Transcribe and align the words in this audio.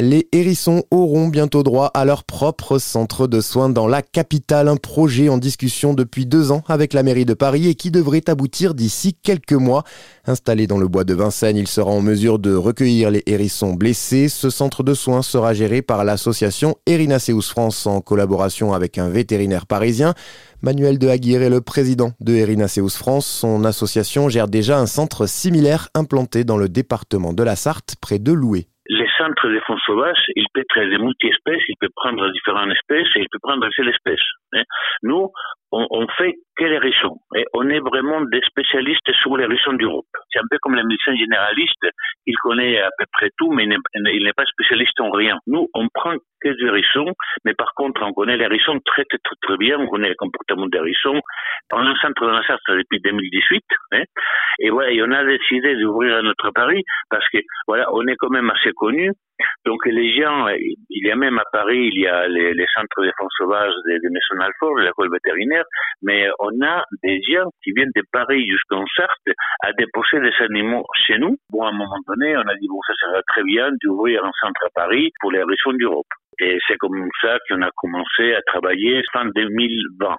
Les 0.00 0.28
hérissons 0.32 0.84
auront 0.90 1.28
bientôt 1.28 1.62
droit 1.62 1.90
à 1.92 2.06
leur 2.06 2.24
propre 2.24 2.78
centre 2.78 3.26
de 3.26 3.42
soins 3.42 3.68
dans 3.68 3.86
la 3.86 4.00
capitale, 4.00 4.68
un 4.68 4.78
projet 4.78 5.28
en 5.28 5.36
discussion 5.36 5.92
depuis 5.92 6.24
deux 6.24 6.52
ans 6.52 6.62
avec 6.68 6.94
la 6.94 7.02
mairie 7.02 7.26
de 7.26 7.34
Paris 7.34 7.68
et 7.68 7.74
qui 7.74 7.90
devrait 7.90 8.24
aboutir 8.26 8.72
d'ici 8.72 9.12
quelques 9.12 9.52
mois. 9.52 9.84
Installé 10.26 10.66
dans 10.66 10.78
le 10.78 10.88
bois 10.88 11.04
de 11.04 11.12
Vincennes, 11.12 11.58
il 11.58 11.68
sera 11.68 11.90
en 11.90 12.00
mesure 12.00 12.38
de 12.38 12.54
recueillir 12.54 13.10
les 13.10 13.22
hérissons 13.26 13.74
blessés. 13.74 14.30
Ce 14.30 14.48
centre 14.48 14.82
de 14.82 14.94
soins 14.94 15.20
sera 15.20 15.52
géré 15.52 15.82
par 15.82 16.02
l'association 16.02 16.76
Erinaceus 16.86 17.42
France 17.42 17.86
en 17.86 18.00
collaboration 18.00 18.72
avec 18.72 18.96
un 18.96 19.10
vétérinaire 19.10 19.66
parisien. 19.66 20.14
Manuel 20.62 20.98
de 20.98 21.08
Aguirre 21.08 21.42
est 21.42 21.50
le 21.50 21.60
président 21.60 22.12
de 22.20 22.34
Erinaceus 22.36 22.88
France. 22.88 23.26
Son 23.26 23.66
association 23.66 24.30
gère 24.30 24.48
déjà 24.48 24.78
un 24.78 24.86
centre 24.86 25.26
similaire 25.26 25.90
implanté 25.94 26.44
dans 26.44 26.56
le 26.56 26.70
département 26.70 27.34
de 27.34 27.42
la 27.42 27.54
Sarthe, 27.54 27.96
près 28.00 28.18
de 28.18 28.32
Loué 28.32 28.66
les 29.20 29.26
centres 29.26 29.48
de 29.48 29.60
fonds 29.60 29.78
sauvages, 29.78 30.24
il 30.36 30.46
peut 30.52 30.60
être 30.60 30.88
des 30.88 30.98
multi-espèces, 30.98 31.62
il 31.68 31.76
peut 31.80 31.90
prendre 31.94 32.30
différentes 32.32 32.70
espèces 32.70 33.08
et 33.16 33.20
il 33.20 33.28
peut 33.30 33.38
prendre 33.42 33.64
une 33.64 33.72
seule 33.72 33.88
espèce. 33.88 34.20
Hein. 34.54 34.62
Nous, 35.02 35.30
on, 35.72 35.86
on 35.90 36.06
fait 36.08 36.34
que 36.56 36.64
les 36.64 36.76
hérissons. 36.76 37.16
Et 37.36 37.44
on 37.54 37.68
est 37.68 37.80
vraiment 37.80 38.20
des 38.22 38.40
spécialistes 38.42 39.12
sur 39.22 39.36
les 39.36 39.44
hérissons 39.44 39.74
d'Europe. 39.74 40.06
C'est 40.30 40.40
un 40.40 40.48
peu 40.50 40.58
comme 40.62 40.74
le 40.74 40.84
médecin 40.84 41.14
généraliste, 41.16 41.86
il 42.26 42.36
connaît 42.38 42.80
à 42.80 42.90
peu 42.98 43.04
près 43.12 43.30
tout, 43.38 43.50
mais 43.52 43.64
il 43.64 44.24
n'est 44.24 44.32
pas 44.32 44.44
spécialiste 44.44 44.98
en 45.00 45.10
rien. 45.10 45.38
Nous, 45.46 45.68
on 45.74 45.88
prend 45.92 46.14
que 46.40 46.48
des 46.48 46.66
hérissons, 46.66 47.12
mais 47.44 47.54
par 47.54 47.72
contre, 47.74 48.02
on 48.02 48.12
connaît 48.12 48.36
les 48.36 48.44
hérissons 48.44 48.78
très, 48.84 49.04
très, 49.04 49.18
très 49.42 49.56
bien, 49.56 49.78
on 49.78 49.86
connaît 49.86 50.08
le 50.08 50.14
comportement 50.16 50.66
des 50.66 50.78
hérissons. 50.78 51.20
On 51.72 51.78
a 51.78 51.90
un 51.90 51.94
centre 51.96 52.26
de 52.26 52.30
la 52.30 52.42
Sarthe 52.42 52.60
depuis 52.68 53.00
2018, 53.00 53.64
hein, 53.92 54.02
et 54.60 54.70
voilà, 54.70 54.90
et 54.90 55.02
on 55.02 55.10
a 55.10 55.24
décidé 55.24 55.76
d'ouvrir 55.76 56.22
notre 56.22 56.50
Paris 56.50 56.82
parce 57.10 57.28
que, 57.30 57.38
voilà, 57.66 57.86
on 57.92 58.06
est 58.06 58.16
quand 58.16 58.30
même 58.30 58.50
assez 58.50 58.72
connu 58.72 59.12
donc 59.64 59.84
les 59.86 60.14
gens, 60.20 60.48
il 60.48 61.06
y 61.06 61.10
a 61.10 61.16
même 61.16 61.38
à 61.38 61.44
Paris, 61.52 61.90
il 61.92 62.00
y 62.00 62.06
a 62.06 62.26
les, 62.28 62.66
centres 62.74 63.02
de 63.02 63.12
fonds 63.18 63.28
sauvages 63.36 63.72
de, 63.86 63.94
de 63.94 64.08
Maison 64.08 64.44
Alfort, 64.44 64.78
l'école 64.78 65.10
vétérinaire, 65.10 65.64
mais 66.02 66.28
on 66.38 66.50
a 66.62 66.84
des 67.02 67.20
gens 67.22 67.48
qui 67.62 67.72
viennent 67.72 67.92
de 67.94 68.02
Paris 68.12 68.46
jusqu'en 68.48 68.84
Sarthe 68.96 69.36
à 69.62 69.72
déposer 69.72 70.20
des 70.20 70.44
animaux 70.44 70.84
chez 71.06 71.18
nous. 71.18 71.36
Bon, 71.50 71.64
à 71.64 71.68
un 71.68 71.72
moment 71.72 71.98
donné, 72.06 72.36
on 72.36 72.48
a 72.48 72.54
dit, 72.56 72.68
bon, 72.68 72.80
ça 72.86 72.94
serait 73.00 73.22
très 73.28 73.42
bien 73.44 73.70
d'ouvrir 73.82 74.24
un 74.24 74.32
centre 74.40 74.64
à 74.66 74.70
Paris 74.74 75.10
pour 75.20 75.32
les 75.32 75.42
régions 75.42 75.72
d'Europe. 75.72 76.06
Et 76.40 76.58
c'est 76.66 76.76
comme 76.76 77.08
ça 77.20 77.36
qu'on 77.48 77.62
a 77.62 77.70
commencé 77.76 78.34
à 78.34 78.42
travailler 78.42 79.02
fin 79.12 79.26
2020. 79.26 80.16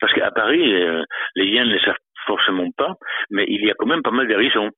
Parce 0.00 0.12
qu'à 0.12 0.30
Paris, 0.30 0.74
euh, 0.74 1.02
les 1.34 1.56
gens 1.56 1.64
ne 1.64 1.78
savent 1.78 1.96
forcément 2.28 2.70
pas, 2.76 2.94
mais 3.30 3.44
il 3.48 3.64
y 3.64 3.70
a 3.70 3.74
quand 3.74 3.86
même 3.86 4.02
pas 4.02 4.12
mal 4.12 4.28
d'hérissons. 4.28 4.70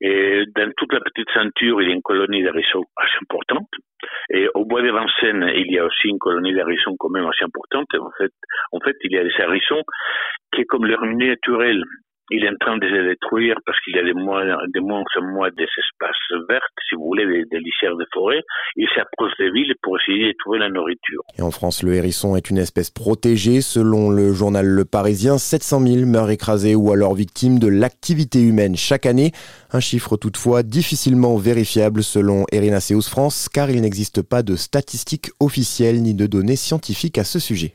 Et 0.00 0.44
dans 0.56 0.70
toute 0.76 0.92
la 0.92 1.00
petite 1.00 1.28
ceinture, 1.34 1.82
il 1.82 1.88
y 1.88 1.90
a 1.90 1.94
une 1.94 2.02
colonie 2.02 2.42
d'hérissons 2.42 2.84
assez 2.96 3.18
importante. 3.20 3.68
Et 4.30 4.48
au 4.54 4.64
bois 4.64 4.82
de 4.82 4.90
Vincennes, 4.90 5.50
il 5.54 5.70
y 5.72 5.78
a 5.78 5.84
aussi 5.84 6.08
une 6.08 6.18
colonie 6.18 6.54
d'hérissons 6.54 6.96
quand 6.98 7.10
même 7.10 7.26
assez 7.26 7.44
importante. 7.44 7.86
En 7.94 8.10
fait, 8.18 8.32
en 8.72 8.80
fait, 8.80 8.96
il 9.02 9.12
y 9.12 9.18
a 9.18 9.24
des 9.24 9.34
hérissons 9.38 9.82
qui, 10.52 10.64
comme 10.64 10.86
leur 10.86 11.04
naturel, 11.04 11.82
il 12.30 12.44
est 12.44 12.48
en 12.48 12.56
train 12.58 12.78
de 12.78 12.86
les 12.86 13.08
détruire 13.08 13.56
parce 13.66 13.78
qu'il 13.80 13.94
y 13.96 13.98
a 13.98 14.04
des 14.04 14.14
moins, 14.14 14.44
de 14.44 14.80
moins 14.80 15.02
en 15.18 15.22
moins 15.32 15.48
des 15.56 15.64
espaces 15.64 16.46
verts, 16.48 16.66
si 16.88 16.94
vous 16.94 17.04
voulez, 17.04 17.26
des, 17.26 17.44
des 17.50 17.58
lisières 17.58 17.96
de 17.96 18.06
forêt. 18.12 18.40
Il 18.76 18.88
s'approche 18.94 19.32
des 19.38 19.50
villes 19.50 19.74
pour 19.82 19.98
essayer 20.00 20.28
de 20.28 20.36
trouver 20.38 20.58
la 20.58 20.70
nourriture. 20.70 21.22
Et 21.38 21.42
en 21.42 21.50
France, 21.50 21.82
le 21.82 21.94
hérisson 21.94 22.36
est 22.36 22.50
une 22.50 22.58
espèce 22.58 22.90
protégée. 22.90 23.60
Selon 23.60 24.10
le 24.10 24.32
journal 24.32 24.66
Le 24.66 24.84
Parisien, 24.84 25.38
700 25.38 25.80
000 25.80 26.06
meurent 26.06 26.30
écrasés 26.30 26.74
ou 26.74 26.92
alors 26.92 27.14
victimes 27.14 27.58
de 27.58 27.68
l'activité 27.68 28.40
humaine 28.40 28.76
chaque 28.76 29.06
année. 29.06 29.32
Un 29.72 29.80
chiffre 29.80 30.16
toutefois 30.16 30.62
difficilement 30.62 31.36
vérifiable 31.36 32.02
selon 32.02 32.44
Erinaceus 32.52 33.08
France, 33.08 33.48
car 33.48 33.70
il 33.70 33.80
n'existe 33.80 34.22
pas 34.22 34.42
de 34.42 34.56
statistiques 34.56 35.30
officielles 35.40 36.00
ni 36.00 36.14
de 36.14 36.26
données 36.26 36.56
scientifiques 36.56 37.18
à 37.18 37.24
ce 37.24 37.38
sujet. 37.38 37.72